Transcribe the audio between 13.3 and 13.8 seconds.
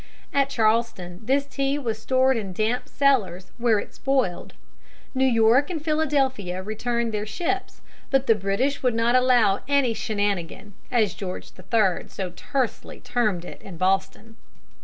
it, in